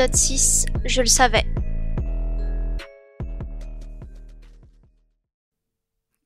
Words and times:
Épisode 0.00 0.16
6, 0.16 0.66
je 0.86 1.00
le 1.02 1.06
savais. 1.06 1.44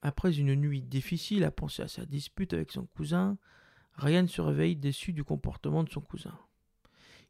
Après 0.00 0.38
une 0.38 0.54
nuit 0.54 0.80
difficile 0.80 1.42
à 1.42 1.50
penser 1.50 1.82
à 1.82 1.88
sa 1.88 2.06
dispute 2.06 2.52
avec 2.52 2.70
son 2.70 2.86
cousin, 2.86 3.36
Ryan 3.94 4.28
se 4.28 4.40
réveille 4.40 4.76
déçu 4.76 5.12
du 5.12 5.24
comportement 5.24 5.82
de 5.82 5.90
son 5.90 6.00
cousin. 6.00 6.38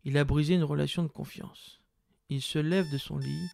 Il 0.05 0.19
a 0.19 0.25
brisé 0.25 0.53
une 0.55 0.65
relation 0.65 1.03
de 1.03 1.09
confiance. 1.09 1.81
Il 2.29 2.43
se 2.43 2.59
lève 2.59 2.93
de 2.93 2.99
son 2.99 3.17
lit, 3.17 3.49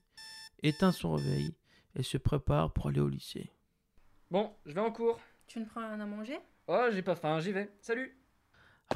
éteint 0.64 0.91
son 0.91 1.14
réveil 1.14 1.54
et 1.95 2.02
se 2.02 2.18
prépare 2.18 2.72
pour 2.72 2.88
aller 2.88 3.00
au 3.00 3.09
lycée. 3.09 3.52
Bon, 4.32 4.52
je 4.66 4.75
vais 4.75 4.80
en 4.80 4.91
cours. 4.91 5.20
Tu 5.46 5.61
ne 5.61 5.64
prends 5.64 5.86
rien 5.86 6.00
à 6.00 6.07
manger? 6.07 6.41
Oh, 6.66 6.88
j'ai 6.91 7.02
pas 7.02 7.14
faim, 7.14 7.38
j'y 7.38 7.52
vais. 7.52 7.70
Salut 7.83 8.20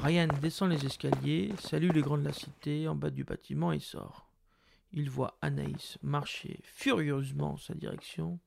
Ryan 0.01 0.27
descend 0.41 0.69
les 0.71 0.85
escaliers, 0.85 1.53
salue 1.59 1.91
les 1.91 2.01
grands 2.01 2.17
de 2.17 2.25
la 2.25 2.33
cité 2.33 2.87
en 2.87 2.95
bas 2.95 3.09
du 3.09 3.23
bâtiment 3.23 3.71
et 3.71 3.79
sort. 3.79 4.29
Il 4.91 5.09
voit 5.09 5.37
Anaïs 5.41 5.97
marcher 6.01 6.59
furieusement 6.63 7.53
en 7.53 7.57
sa 7.57 7.73
direction. 7.73 8.39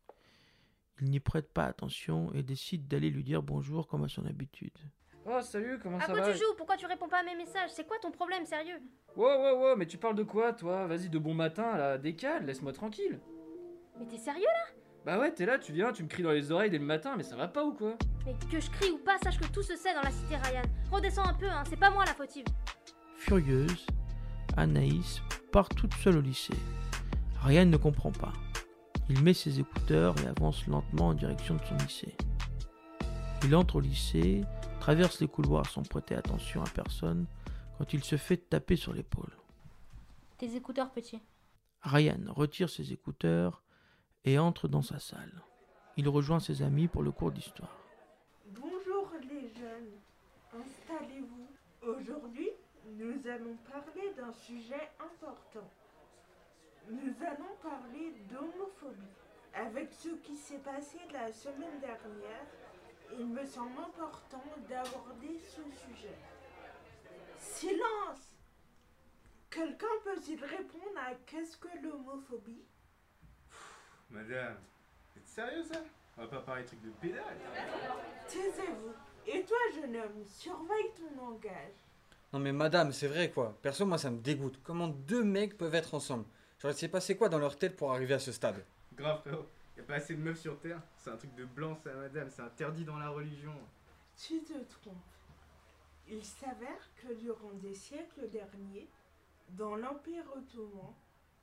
Il 1.00 1.10
n'y 1.10 1.20
prête 1.20 1.52
pas 1.52 1.64
attention 1.64 2.32
et 2.32 2.42
décide 2.42 2.86
d'aller 2.88 3.10
lui 3.10 3.24
dire 3.24 3.42
bonjour 3.42 3.86
comme 3.88 4.04
à 4.04 4.08
son 4.08 4.24
habitude. 4.26 4.76
Oh, 5.26 5.40
salut, 5.42 5.78
comment 5.82 5.98
À 5.98 6.06
ça 6.06 6.12
quoi 6.12 6.20
va 6.22 6.32
tu 6.32 6.38
joues? 6.38 6.54
Pourquoi 6.56 6.76
tu 6.76 6.86
réponds 6.86 7.08
pas 7.08 7.20
à 7.20 7.22
mes 7.22 7.36
messages? 7.36 7.70
C'est 7.70 7.86
quoi 7.86 7.98
ton 8.00 8.10
problème, 8.10 8.46
sérieux? 8.46 8.80
Wow, 9.16 9.38
wow, 9.38 9.60
wow, 9.60 9.76
mais 9.76 9.86
tu 9.86 9.98
parles 9.98 10.14
de 10.14 10.22
quoi, 10.22 10.52
toi? 10.52 10.86
Vas-y, 10.86 11.08
de 11.10 11.18
bon 11.18 11.34
matin, 11.34 11.76
là, 11.76 11.98
décale, 11.98 12.46
laisse-moi 12.46 12.72
tranquille. 12.72 13.20
Mais 13.98 14.06
t'es 14.06 14.16
sérieux 14.16 14.44
là? 14.44 14.74
Bah 15.04 15.18
ouais, 15.18 15.32
t'es 15.32 15.46
là, 15.46 15.58
tu 15.58 15.72
viens, 15.72 15.92
tu 15.92 16.02
me 16.02 16.08
cries 16.08 16.22
dans 16.22 16.32
les 16.32 16.52
oreilles 16.52 16.70
dès 16.70 16.78
le 16.78 16.84
matin, 16.84 17.14
mais 17.16 17.22
ça 17.22 17.36
va 17.36 17.48
pas 17.48 17.64
ou 17.64 17.72
quoi? 17.72 17.96
Mais 18.26 18.34
que 18.50 18.60
je 18.60 18.70
crie 18.70 18.90
ou 18.90 18.98
pas, 18.98 19.16
sache 19.18 19.38
que 19.38 19.46
tout 19.46 19.62
se 19.62 19.76
sait 19.76 19.94
dans 19.94 20.02
la 20.02 20.10
cité 20.10 20.36
Ryan. 20.36 20.62
Redescends 20.90 21.24
un 21.24 21.34
peu, 21.34 21.48
hein, 21.48 21.62
c'est 21.68 21.78
pas 21.78 21.90
moi 21.90 22.04
la 22.04 22.14
fautive. 22.14 22.44
Furieuse, 23.16 23.86
Anaïs 24.56 25.22
part 25.50 25.68
toute 25.68 25.94
seule 25.94 26.18
au 26.18 26.20
lycée. 26.20 26.54
Ryan 27.40 27.66
ne 27.66 27.76
comprend 27.76 28.12
pas. 28.12 28.32
Il 29.08 29.22
met 29.22 29.32
ses 29.32 29.60
écouteurs 29.60 30.14
et 30.22 30.26
avance 30.26 30.66
lentement 30.66 31.08
en 31.08 31.14
direction 31.14 31.54
de 31.54 31.64
son 31.64 31.76
lycée. 31.76 32.14
Il 33.44 33.54
entre 33.56 33.76
au 33.76 33.80
lycée, 33.80 34.42
traverse 34.80 35.20
les 35.20 35.28
couloirs 35.28 35.66
sans 35.66 35.82
prêter 35.82 36.14
attention 36.14 36.62
à 36.62 36.68
personne 36.68 37.26
quand 37.78 37.92
il 37.94 38.04
se 38.04 38.16
fait 38.16 38.36
taper 38.36 38.76
sur 38.76 38.92
l'épaule. 38.92 39.32
Tes 40.36 40.54
écouteurs, 40.56 40.90
petit. 40.90 41.22
Ryan 41.82 42.20
retire 42.28 42.68
ses 42.68 42.92
écouteurs 42.92 43.62
et 44.24 44.38
entre 44.38 44.68
dans 44.68 44.82
sa 44.82 44.98
salle. 44.98 45.42
Il 45.96 46.08
rejoint 46.08 46.40
ses 46.40 46.62
amis 46.62 46.88
pour 46.88 47.02
le 47.02 47.10
cours 47.10 47.32
d'histoire. 47.32 47.76
Bonjour 48.46 49.10
les 49.22 49.48
jeunes, 49.48 49.92
installez-vous. 50.52 51.48
Aujourd'hui, 51.82 52.50
nous 52.96 53.26
allons 53.28 53.56
parler 53.70 54.12
d'un 54.16 54.32
sujet 54.32 54.90
important. 54.98 55.68
Nous 56.90 57.14
allons 57.20 57.54
parler 57.62 58.14
d'homophobie. 58.30 59.14
Avec 59.54 59.92
ce 59.92 60.08
qui 60.08 60.36
s'est 60.36 60.58
passé 60.58 60.98
la 61.12 61.32
semaine 61.32 61.80
dernière, 61.80 62.46
il 63.18 63.26
me 63.26 63.44
semble 63.44 63.78
important 63.78 64.44
d'aborder 64.68 65.40
ce 65.42 65.62
sujet. 65.62 66.18
Silence 67.38 68.34
Quelqu'un 69.50 69.86
peut-il 70.04 70.44
répondre 70.44 70.98
à 70.98 71.14
qu'est-ce 71.26 71.56
que 71.56 71.68
l'homophobie? 71.82 72.64
Madame, 74.10 74.56
c'est 75.14 75.26
sérieux 75.26 75.62
ça 75.64 75.80
On 76.16 76.22
va 76.22 76.28
pas 76.28 76.40
parler 76.40 76.62
de 76.62 76.68
trucs 76.68 76.82
de 76.82 76.90
pédale 77.00 77.36
Taisez-vous. 78.26 78.92
Et 79.26 79.42
toi, 79.44 79.56
jeune 79.74 79.96
homme, 79.96 80.24
surveille 80.24 80.90
ton 80.96 81.14
langage. 81.22 81.74
Non 82.32 82.38
mais 82.38 82.52
madame, 82.52 82.92
c'est 82.92 83.08
vrai 83.08 83.30
quoi. 83.30 83.56
Perso, 83.62 83.86
moi 83.86 83.98
ça 83.98 84.10
me 84.10 84.18
dégoûte. 84.18 84.60
Comment 84.62 84.88
deux 84.88 85.24
mecs 85.24 85.56
peuvent 85.56 85.74
être 85.74 85.94
ensemble? 85.94 86.24
Genre, 86.58 86.72
il 86.72 86.76
s'est 86.76 86.88
passé 86.88 87.16
quoi 87.16 87.28
dans 87.28 87.38
leur 87.38 87.56
tête 87.56 87.76
pour 87.76 87.92
arriver 87.92 88.14
à 88.14 88.18
ce 88.18 88.32
stade? 88.32 88.64
Grave 88.94 89.20
frérot, 89.20 89.46
y 89.76 89.80
a 89.80 89.84
pas 89.84 89.94
assez 89.94 90.14
de 90.14 90.20
meufs 90.20 90.40
sur 90.40 90.58
Terre? 90.58 90.80
C'est 90.96 91.10
un 91.10 91.16
truc 91.16 91.34
de 91.34 91.44
blanc 91.44 91.78
ça 91.82 91.92
madame, 91.94 92.28
c'est 92.30 92.42
interdit 92.42 92.84
dans 92.84 92.98
la 92.98 93.10
religion. 93.10 93.54
Tu 94.16 94.42
te 94.42 94.52
trompes. 94.52 94.96
Il 96.08 96.24
s'avère 96.24 96.88
que 96.96 97.12
durant 97.14 97.52
des 97.62 97.74
siècles 97.74 98.28
derniers, 98.30 98.88
dans 99.50 99.76
l'Empire 99.76 100.24
ottoman, 100.34 100.92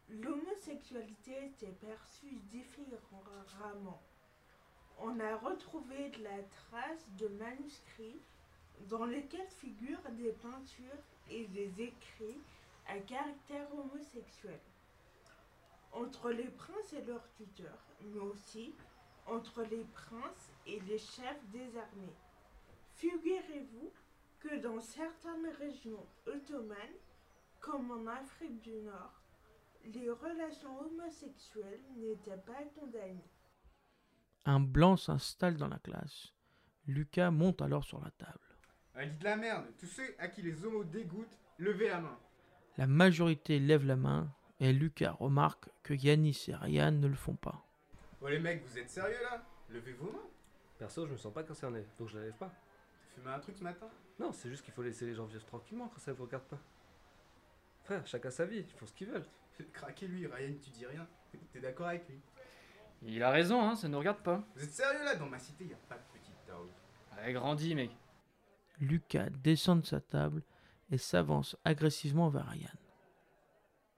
l'homosexualité 0.09 1.45
était 1.45 1.75
perçue 1.81 2.35
différemment. 2.49 4.01
On 4.99 5.19
a 5.19 5.35
retrouvé 5.38 6.09
de 6.09 6.23
la 6.23 6.43
trace 6.43 7.09
de 7.17 7.27
manuscrits 7.27 8.21
dans 8.89 9.05
lesquels 9.05 9.49
figurent 9.49 10.11
des 10.11 10.31
peintures 10.31 11.03
et 11.29 11.45
des 11.47 11.81
écrits 11.81 12.41
à 12.88 12.99
caractère 12.99 13.67
homosexuel. 13.73 14.59
Entre 15.91 16.31
les 16.31 16.49
princes 16.49 16.93
et 16.93 17.01
leurs 17.03 17.29
tuteurs, 17.33 17.85
mais 18.01 18.19
aussi 18.19 18.73
entre 19.27 19.63
les 19.63 19.85
princes 19.85 20.51
et 20.67 20.79
les 20.81 20.97
chefs 20.97 21.43
des 21.51 21.77
armées. 21.77 22.16
Figurez-vous 22.95 23.91
que 24.39 24.55
dans 24.57 24.79
certaines 24.79 25.47
régions 25.59 26.05
ottomanes, 26.27 26.77
comme 27.59 27.89
en 27.91 28.05
Afrique 28.07 28.61
du 28.61 28.75
Nord, 28.81 29.25
les 29.94 30.09
relations 30.09 30.79
homosexuelles 30.79 31.81
n'étaient 31.97 32.38
pas 32.38 32.63
condamnées. 32.79 33.29
Un 34.46 34.59
blanc 34.59 34.97
s'installe 34.97 35.57
dans 35.57 35.68
la 35.68 35.79
classe. 35.79 36.34
Lucas 36.88 37.31
monte 37.31 37.62
alors 37.62 37.84
sur 37.84 38.00
la 38.03 38.12
table. 38.12 38.40
Ah 38.94 39.06
dit 39.06 39.18
de 39.18 39.23
la 39.23 39.35
merde, 39.35 39.66
tous 39.78 39.88
ceux 39.88 40.16
à 40.19 40.28
qui 40.28 40.41
les 40.41 40.63
homos 40.66 40.84
dégoûtent, 40.84 41.38
levez 41.57 41.90
la 41.90 42.00
main. 42.00 42.19
La 42.78 42.88
majorité 42.88 43.59
lève 43.59 43.85
la 43.85 43.96
main 43.96 44.31
et 44.59 44.72
Lucas 44.72 45.12
remarque 45.12 45.69
que 45.84 45.94
Yanis 45.94 46.46
et 46.47 46.56
Ryan 46.56 46.91
ne 46.91 47.07
le 47.07 47.16
font 47.16 47.35
pas. 47.35 47.66
Oh 48.22 48.28
les 48.28 48.40
mecs, 48.40 48.63
vous 48.66 48.78
êtes 48.78 48.90
sérieux 48.90 49.22
là? 49.23 49.44
Levez 49.69 49.94
vos 49.94 50.12
mains. 50.12 50.29
Perso, 50.78 51.06
je 51.07 51.13
me 51.13 51.17
sens 51.17 51.34
pas 51.34 51.44
concerné, 51.44 51.85
donc 51.97 52.09
je 52.09 52.17
la 52.17 52.25
lève 52.25 52.38
pas. 52.38 52.52
T'as 53.09 53.22
fumé 53.22 53.34
un 53.34 53.40
truc 53.40 53.57
ce 53.57 53.63
matin? 53.63 53.90
Non, 54.19 54.31
c'est 54.31 54.50
juste 54.50 54.63
qu'il 54.63 54.73
faut 54.73 54.84
laisser 54.84 55.06
les 55.06 55.16
gens 55.16 55.25
vivre 55.25 55.46
tranquillement 55.46 55.88
quand 55.88 56.00
ça 56.00 56.13
vous 56.13 56.23
regarde 56.23 56.46
pas. 56.46 56.59
Frère, 57.84 58.06
chacun 58.07 58.31
sa 58.31 58.46
vie, 58.46 58.59
ils 58.59 58.78
font 58.78 58.85
ce 58.85 58.94
qu'ils 58.94 59.09
veulent. 59.09 59.28
Craquez 59.73 60.07
lui, 60.07 60.27
Ryan, 60.27 60.53
tu 60.61 60.69
dis 60.71 60.85
rien. 60.85 61.07
T'es 61.51 61.59
d'accord 61.59 61.88
avec 61.88 62.07
lui 62.07 62.19
Il 63.03 63.21
a 63.23 63.29
raison, 63.29 63.61
hein, 63.61 63.75
ça 63.75 63.88
nous 63.88 63.97
regarde 63.99 64.19
pas. 64.19 64.43
Vous 64.55 64.63
êtes 64.63 64.71
sérieux 64.71 65.03
là? 65.03 65.16
Dans 65.16 65.27
ma 65.27 65.39
cité, 65.39 65.66
y 65.66 65.73
a 65.73 65.77
pas 65.89 65.95
de 65.95 66.19
petite 66.19 66.35
tao. 66.45 66.67
Allez, 67.17 67.33
grandis, 67.33 67.75
mec. 67.75 67.91
Lucas 68.79 69.29
descend 69.43 69.81
de 69.81 69.85
sa 69.85 70.01
table 70.01 70.41
et 70.91 70.97
s'avance 70.97 71.55
agressivement 71.63 72.29
vers 72.29 72.47
Ryan. 72.47 72.69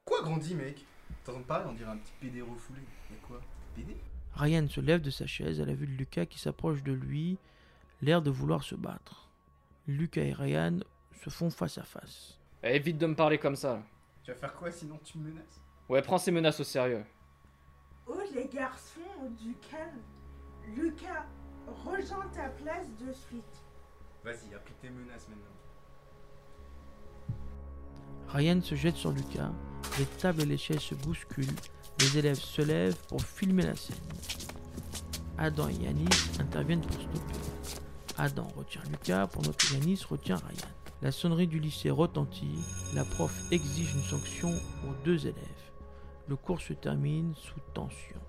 Quoi 0.06 0.22
grandi 0.22 0.56
mec? 0.56 0.85
T'entends 1.23 1.41
parler, 1.41 1.66
on 1.69 1.74
dirait 1.74 1.91
un 1.91 1.97
petit 1.97 2.13
PD 2.22 2.41
refoulé. 2.41 2.81
Mais 3.09 3.18
quoi? 3.28 3.41
PD 3.75 3.97
Ryan 4.35 4.68
se 4.69 4.79
lève 4.79 5.01
de 5.01 5.09
sa 5.09 5.25
chaise 5.25 5.59
à 5.59 5.66
la 5.66 5.74
vue 5.74 5.88
de 5.88 5.91
Lucas 5.91 6.25
qui 6.25 6.39
s'approche 6.39 6.84
de 6.84 6.94
lui, 6.94 7.38
l'air 8.01 8.22
de 8.22 8.29
vouloir 8.29 8.63
se 8.63 8.75
battre. 8.75 9.29
Lucas 9.88 10.22
et 10.22 10.34
Ryan 10.34 10.79
se 11.24 11.29
font 11.29 11.50
face 11.50 11.78
à 11.78 11.84
face. 11.84 12.39
Eh, 12.63 12.75
évite 12.75 12.97
de 12.97 13.07
me 13.07 13.16
parler 13.16 13.38
comme 13.39 13.56
ça. 13.56 13.81
Tu 14.28 14.34
vas 14.34 14.40
faire 14.40 14.56
quoi 14.56 14.70
sinon 14.70 15.00
tu 15.06 15.18
me 15.20 15.30
menaces? 15.30 15.62
Ouais, 15.88 16.02
prends 16.02 16.18
ces 16.18 16.32
menaces 16.32 16.60
au 16.60 16.66
sérieux. 16.66 17.06
Oh 18.06 18.20
les 18.36 18.46
garçons, 18.50 19.00
du 19.40 19.56
calme. 19.72 20.02
Lucas, 20.76 21.26
rejoins 21.86 22.28
ta 22.34 22.50
place 22.50 22.90
de 23.00 23.14
suite. 23.14 23.64
Vas-y, 24.26 24.54
applique 24.54 24.82
tes 24.82 24.90
menaces 24.90 25.30
maintenant. 25.30 25.56
Ryan 28.28 28.62
se 28.62 28.76
jette 28.76 28.98
sur 28.98 29.12
Lucas, 29.14 29.50
les 29.98 30.06
tables 30.06 30.42
et 30.42 30.46
les 30.46 30.58
chaises 30.58 30.82
se 30.82 30.96
bousculent, 30.96 31.46
les 32.02 32.18
élèves 32.18 32.36
se 32.36 32.62
lèvent 32.62 33.02
pour 33.08 33.22
filmer 33.22 33.64
la 33.64 33.78
scène. 33.78 33.96
Adam 35.38 35.70
et 35.70 35.74
Yanis 35.76 36.10
interviennent 36.38 36.82
pour 36.82 36.92
stopper. 36.92 37.80
Adam 38.18 38.48
retient 38.57 38.81
Lucas 38.92 39.28
pendant 39.28 39.54
que 39.54 39.74
Yanis 39.74 40.04
retient 40.10 40.36
Ryan. 40.36 40.87
La 41.02 41.12
sonnerie 41.12 41.48
du 41.48 41.60
lycée 41.60 41.92
retentit, 41.92 42.58
la 42.96 43.06
prof 43.06 43.32
exige 43.52 43.94
une 43.94 44.02
sanction 44.02 44.50
aux 44.50 44.94
deux 45.06 45.28
élèves. 45.28 45.72
Le 46.28 46.36
cours 46.36 46.60
se 46.62 46.74
termine 46.74 47.36
sous 47.36 47.60
tension. 47.74 48.20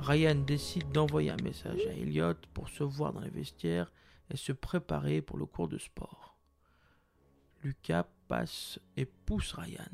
Ryan 0.00 0.34
décide 0.34 0.90
d'envoyer 0.92 1.30
un 1.30 1.42
message 1.42 1.86
à 1.86 1.92
Elliot 1.92 2.34
pour 2.54 2.68
se 2.68 2.82
voir 2.84 3.12
dans 3.12 3.20
les 3.20 3.28
vestiaires 3.30 3.92
et 4.32 4.36
se 4.36 4.52
préparer 4.52 5.20
pour 5.20 5.36
le 5.36 5.44
cours 5.44 5.68
de 5.68 5.78
sport. 5.78 6.38
Lucas 7.62 8.06
passe 8.28 8.78
et 8.96 9.04
pousse 9.04 9.52
Ryan. 9.52 9.84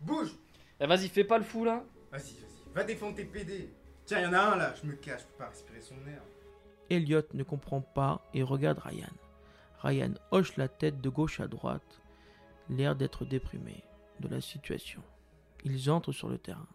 Bouge 0.00 0.34
Eh, 0.80 0.86
vas-y, 0.86 1.08
fais 1.08 1.24
pas 1.24 1.38
le 1.38 1.44
fou 1.44 1.64
là. 1.64 1.84
Vas-y, 2.10 2.32
vas-y, 2.34 2.74
va 2.74 2.84
défendre 2.84 3.16
tes 3.16 3.24
PD. 3.24 3.68
Tiens, 4.06 4.20
y 4.20 4.26
en 4.26 4.32
a 4.32 4.38
un 4.40 4.56
là, 4.56 4.74
je 4.82 4.86
me 4.88 4.94
cache, 4.94 5.20
je 5.20 5.26
peux 5.26 5.38
pas 5.44 5.50
respirer 5.50 5.80
son 5.80 5.94
air. 6.08 6.22
Elliot 6.88 7.22
ne 7.34 7.42
comprend 7.42 7.80
pas 7.82 8.26
et 8.32 8.42
regarde 8.42 8.78
Ryan. 8.78 9.12
Ryan 9.82 10.14
hoche 10.30 10.56
la 10.56 10.68
tête 10.68 11.00
de 11.00 11.08
gauche 11.08 11.40
à 11.40 11.48
droite, 11.48 12.00
l'air 12.70 12.94
d'être 12.94 13.24
déprimé 13.24 13.82
de 14.20 14.28
la 14.28 14.40
situation. 14.40 15.02
Ils 15.64 15.90
entrent 15.90 16.12
sur 16.12 16.28
le 16.28 16.38
terrain. 16.38 16.68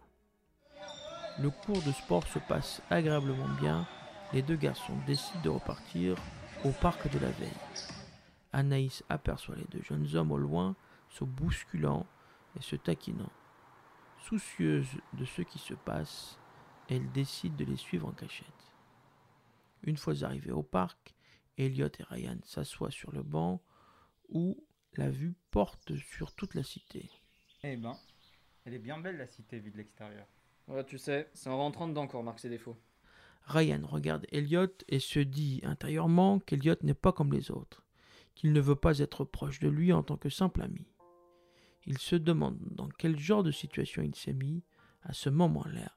Le 1.40 1.50
cours 1.50 1.82
de 1.82 1.92
sport 1.92 2.26
se 2.26 2.38
passe 2.38 2.82
agréablement 2.90 3.48
bien. 3.60 3.86
Les 4.34 4.42
deux 4.42 4.56
garçons 4.56 4.96
décident 5.06 5.40
de 5.40 5.48
repartir 5.48 6.16
au 6.64 6.70
parc 6.70 7.10
de 7.10 7.18
la 7.18 7.30
veille. 7.30 7.48
Anaïs 8.52 9.02
aperçoit 9.08 9.56
les 9.56 9.66
deux 9.70 9.82
jeunes 9.82 10.14
hommes 10.14 10.32
au 10.32 10.38
loin 10.38 10.76
se 11.08 11.24
bousculant 11.24 12.04
et 12.58 12.62
se 12.62 12.76
taquinant. 12.76 13.32
Soucieuse 14.18 14.88
de 15.14 15.24
ce 15.24 15.40
qui 15.40 15.58
se 15.58 15.74
passe, 15.74 16.38
elle 16.90 17.10
décide 17.12 17.56
de 17.56 17.64
les 17.64 17.76
suivre 17.76 18.08
en 18.08 18.12
cachette. 18.12 18.46
Une 19.84 19.96
fois 19.96 20.24
arrivés 20.24 20.52
au 20.52 20.62
parc, 20.62 21.14
Elliot 21.58 21.88
et 21.98 22.02
Ryan 22.04 22.38
s'assoient 22.44 22.90
sur 22.90 23.12
le 23.12 23.22
banc 23.22 23.60
où 24.28 24.64
la 24.94 25.10
vue 25.10 25.34
porte 25.50 25.96
sur 25.96 26.32
toute 26.32 26.54
la 26.54 26.62
cité. 26.62 27.10
Eh 27.64 27.76
ben, 27.76 27.96
elle 28.64 28.74
est 28.74 28.78
bien 28.78 28.98
belle 28.98 29.18
la 29.18 29.26
cité 29.26 29.58
vue 29.58 29.70
de 29.70 29.76
l'extérieur. 29.76 30.26
Ouais, 30.68 30.84
tu 30.84 30.98
sais, 30.98 31.28
c'est 31.34 31.50
en 31.50 31.58
rentrant 31.58 31.88
dedans 31.88 32.06
qu'on 32.06 32.18
remarque 32.18 32.40
ses 32.40 32.48
défauts. 32.48 32.78
Ryan 33.46 33.80
regarde 33.84 34.26
Elliot 34.30 34.68
et 34.88 35.00
se 35.00 35.20
dit 35.20 35.60
intérieurement 35.64 36.38
qu'Elliot 36.38 36.76
n'est 36.82 36.94
pas 36.94 37.12
comme 37.12 37.32
les 37.32 37.50
autres, 37.50 37.82
qu'il 38.34 38.52
ne 38.52 38.60
veut 38.60 38.76
pas 38.76 38.98
être 38.98 39.24
proche 39.24 39.58
de 39.60 39.68
lui 39.68 39.92
en 39.92 40.02
tant 40.02 40.16
que 40.16 40.28
simple 40.28 40.62
ami. 40.62 40.86
Il 41.86 41.98
se 41.98 42.16
demande 42.16 42.58
dans 42.70 42.88
quel 42.88 43.18
genre 43.18 43.42
de 43.42 43.50
situation 43.50 44.02
il 44.02 44.14
s'est 44.14 44.34
mis 44.34 44.62
à 45.02 45.14
ce 45.14 45.30
moment-là. 45.30 45.90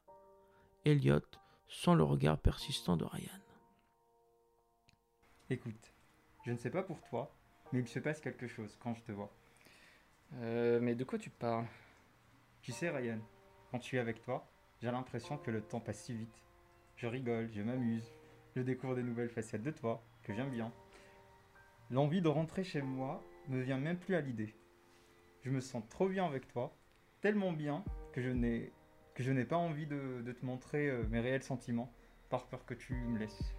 Elliot 0.85 1.19
sent 1.67 1.95
le 1.95 2.03
regard 2.03 2.39
persistant 2.39 2.95
de 2.95 3.03
Ryan. 3.03 3.41
Écoute, 5.51 5.94
je 6.45 6.51
ne 6.53 6.56
sais 6.56 6.69
pas 6.69 6.81
pour 6.81 7.01
toi, 7.01 7.36
mais 7.74 7.80
il 7.80 7.88
se 7.89 8.00
passe 8.00 8.21
quelque 8.21 8.48
chose 8.48 8.77
quand 8.81 8.94
je 8.94 9.01
te 9.01 9.12
vois. 9.12 9.30
Euh, 10.36 10.80
mais 10.80 10.95
de 10.95 11.03
quoi 11.03 11.19
tu 11.19 11.30
parles? 11.30 11.65
Tu 12.62 12.71
sais, 12.71 12.89
Ryan, 12.89 13.19
quand 13.69 13.80
je 13.80 13.83
suis 13.83 14.00
avec 14.00 14.21
toi, 14.21 14.50
j'ai 14.81 14.89
l'impression 14.89 15.38
que 15.38 15.51
le 15.51 15.62
temps 15.62 15.81
passe 15.81 16.03
si 16.03 16.13
vite. 16.13 16.42
Je 16.95 17.06
rigole, 17.06 17.51
je 17.51 17.62
m'amuse, 17.62 18.09
je 18.56 18.62
découvre 18.62 18.95
des 18.95 19.03
nouvelles 19.03 19.30
facettes 19.30 19.62
de 19.62 19.71
toi, 19.71 20.01
que 20.24 20.33
j'aime 20.33 20.51
bien. 20.51 20.71
L'envie 21.89 22.21
de 22.21 22.30
rentrer 22.30 22.63
chez 22.63 22.81
moi 22.81 23.21
me 23.50 23.59
vient 23.59 23.77
même 23.77 24.00
plus 24.00 24.15
à 24.15 24.21
l'idée. 24.21 24.56
Je 25.44 25.50
me 25.50 25.59
sens 25.59 25.83
trop 25.89 26.07
bien 26.07 26.25
avec 26.25 26.48
toi, 26.48 26.74
tellement 27.19 27.51
bien 27.51 27.83
que 28.13 28.21
je 28.21 28.30
n'ai 28.30 28.71
que 29.15 29.24
je 29.24 29.33
n'ai 29.33 29.44
pas 29.44 29.57
envie 29.57 29.86
de, 29.86 30.21
de 30.21 30.31
te 30.31 30.45
montrer 30.45 30.89
euh, 30.89 31.03
mes 31.09 31.19
réels 31.19 31.44
sentiments, 31.44 31.92
par 32.30 32.48
peur 32.48 32.65
que 32.65 32.74
tu 32.74 32.94
me 32.94 33.19
laisses. 33.19 33.53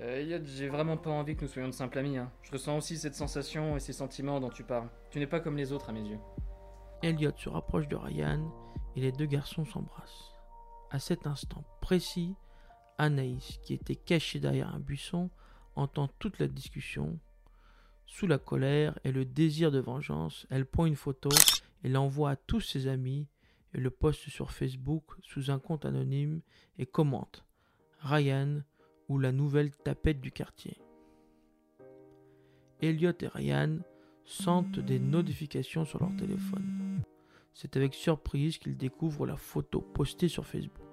Euh, 0.00 0.20
Elliot, 0.20 0.44
j'ai 0.44 0.68
vraiment 0.68 0.96
pas 0.96 1.10
envie 1.10 1.36
que 1.36 1.42
nous 1.42 1.50
soyons 1.50 1.68
de 1.68 1.74
simples 1.74 1.98
amis. 1.98 2.18
Hein. 2.18 2.30
Je 2.42 2.52
ressens 2.52 2.76
aussi 2.76 2.98
cette 2.98 3.14
sensation 3.14 3.76
et 3.76 3.80
ces 3.80 3.92
sentiments 3.92 4.40
dont 4.40 4.50
tu 4.50 4.62
parles. 4.62 4.88
Tu 5.10 5.18
n'es 5.18 5.26
pas 5.26 5.40
comme 5.40 5.56
les 5.56 5.72
autres 5.72 5.88
à 5.88 5.92
mes 5.92 6.02
yeux. 6.02 6.18
Elliot 7.02 7.32
se 7.36 7.48
rapproche 7.48 7.88
de 7.88 7.96
Ryan 7.96 8.52
et 8.94 9.00
les 9.00 9.12
deux 9.12 9.26
garçons 9.26 9.64
s'embrassent. 9.64 10.32
À 10.90 10.98
cet 10.98 11.26
instant 11.26 11.64
précis, 11.80 12.34
Anaïs, 12.98 13.58
qui 13.62 13.74
était 13.74 13.96
cachée 13.96 14.38
derrière 14.38 14.74
un 14.74 14.80
buisson, 14.80 15.30
entend 15.74 16.08
toute 16.18 16.38
la 16.38 16.48
discussion. 16.48 17.18
Sous 18.06 18.26
la 18.26 18.38
colère 18.38 18.98
et 19.04 19.12
le 19.12 19.24
désir 19.24 19.70
de 19.70 19.78
vengeance, 19.78 20.46
elle 20.50 20.66
prend 20.66 20.86
une 20.86 20.96
photo 20.96 21.28
et 21.84 21.88
l'envoie 21.88 22.30
à 22.30 22.36
tous 22.36 22.60
ses 22.60 22.86
amis 22.86 23.26
et 23.74 23.78
le 23.78 23.90
poste 23.90 24.28
sur 24.28 24.52
Facebook 24.52 25.04
sous 25.22 25.50
un 25.50 25.58
compte 25.58 25.84
anonyme 25.84 26.40
et 26.78 26.86
commente 26.86 27.44
Ryan 28.00 28.60
ou 29.08 29.18
la 29.18 29.32
nouvelle 29.32 29.70
tapette 29.70 30.20
du 30.20 30.32
quartier. 30.32 30.78
Elliot 32.80 33.12
et 33.20 33.28
Ryan 33.28 33.78
sentent 34.24 34.80
des 34.80 34.98
notifications 34.98 35.84
sur 35.84 36.00
leur 36.00 36.14
téléphone. 36.16 37.02
C'est 37.54 37.76
avec 37.76 37.94
surprise 37.94 38.58
qu'ils 38.58 38.76
découvrent 38.76 39.26
la 39.26 39.36
photo 39.36 39.80
postée 39.80 40.28
sur 40.28 40.46
Facebook. 40.46 40.85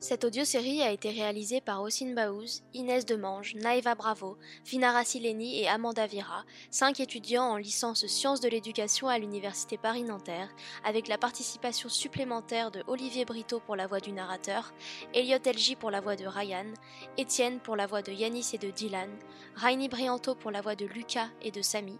Cette 0.00 0.24
audiosérie 0.24 0.80
a 0.80 0.92
été 0.92 1.10
réalisée 1.10 1.60
par 1.60 1.82
Ossine 1.82 2.14
Baouz, 2.14 2.62
Inès 2.72 3.04
Demange, 3.04 3.56
Naïva 3.56 3.96
Bravo, 3.96 4.38
Vinara 4.64 5.04
Sileni 5.04 5.60
et 5.60 5.68
Amanda 5.68 6.06
Vira, 6.06 6.44
cinq 6.70 7.00
étudiants 7.00 7.50
en 7.50 7.56
licence 7.56 8.06
sciences 8.06 8.40
de 8.40 8.48
l'éducation 8.48 9.08
à 9.08 9.18
l'Université 9.18 9.76
Paris-Nanterre, 9.76 10.54
avec 10.84 11.08
la 11.08 11.18
participation 11.18 11.88
supplémentaire 11.88 12.70
de 12.70 12.84
Olivier 12.86 13.24
Brito 13.24 13.58
pour 13.58 13.74
la 13.74 13.88
voix 13.88 13.98
du 13.98 14.12
narrateur, 14.12 14.72
Elliot 15.14 15.38
Elgi 15.44 15.74
pour 15.74 15.90
la 15.90 16.00
voix 16.00 16.14
de 16.14 16.26
Ryan, 16.26 16.72
Étienne 17.16 17.58
pour 17.58 17.74
la 17.74 17.88
voix 17.88 18.02
de 18.02 18.12
Yanis 18.12 18.50
et 18.52 18.58
de 18.58 18.70
Dylan, 18.70 19.10
Rainy 19.56 19.88
Brianto 19.88 20.36
pour 20.36 20.52
la 20.52 20.60
voix 20.60 20.76
de 20.76 20.86
Lucas 20.86 21.28
et 21.42 21.50
de 21.50 21.60
Samy, 21.60 21.98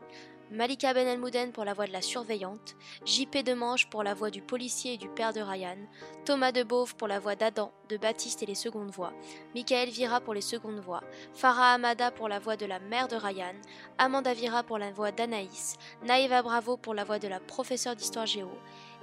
Malika 0.51 0.95
Ben 0.95 1.07
Elmouden 1.07 1.53
pour 1.53 1.67
la 1.67 1.75
voix 1.75 1.87
de 1.87 1.93
la 1.93 2.01
surveillante, 2.01 2.75
JP 3.05 3.45
Demange 3.45 3.91
pour 3.91 4.03
la 4.03 4.15
voix 4.15 4.31
du 4.31 4.41
policier 4.41 4.95
et 4.95 4.97
du 4.97 5.09
père 5.11 5.35
de 5.35 5.41
Ryan, 5.41 5.77
Thomas 6.25 6.53
Debauve 6.53 6.97
pour 6.97 7.07
la 7.07 7.19
voix 7.19 7.37
d'Adam, 7.37 7.71
de 7.91 7.99
Baptiste 7.99 8.43
et 8.43 8.47
les 8.47 8.55
secondes 8.55 8.91
voix, 8.91 9.13
Michael 9.55 9.91
Vira 9.91 10.21
pour 10.21 10.33
les 10.33 10.41
secondes 10.41 10.81
voix, 10.81 11.03
Farah 11.35 11.75
Amada 11.75 12.11
pour 12.11 12.31
la 12.31 12.39
voix 12.39 12.57
de 12.57 12.65
la 12.65 12.79
mère 12.79 13.09
de 13.09 13.17
Ryan, 13.17 13.55
Amanda 13.99 14.33
Vira 14.33 14.63
pour 14.63 14.79
la 14.79 14.91
voix 14.91 15.13
d'Anaïs, 15.13 15.77
Naïva 16.03 16.41
Bravo 16.41 16.79
pour 16.79 16.95
la 16.95 17.05
voix 17.05 17.19
de 17.19 17.29
la 17.29 17.41
professeure 17.41 17.95
d'histoire 17.95 18.25
géo, 18.25 18.51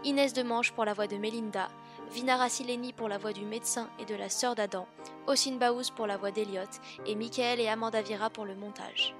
Inès 0.03 0.33
Demange 0.33 0.71
pour 0.71 0.85
la 0.85 0.93
voix 0.93 1.07
de 1.07 1.17
Melinda, 1.17 1.67
Vinara 2.11 2.49
Sileni 2.49 2.91
pour 2.91 3.07
la 3.07 3.19
voix 3.19 3.33
du 3.33 3.45
médecin 3.45 3.87
et 3.99 4.05
de 4.05 4.15
la 4.15 4.29
sœur 4.29 4.55
d'Adam, 4.55 4.87
Ossine 5.27 5.59
Baouz 5.59 5.91
pour 5.91 6.07
la 6.07 6.17
voix 6.17 6.31
d'Eliott 6.31 6.81
et 7.05 7.13
Michael 7.13 7.59
et 7.59 7.67
Amanda 7.67 8.01
Vira 8.01 8.31
pour 8.31 8.45
le 8.45 8.55
montage. 8.55 9.13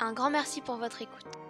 Un 0.00 0.12
grand 0.12 0.30
merci 0.30 0.60
pour 0.60 0.76
votre 0.76 1.00
écoute. 1.00 1.41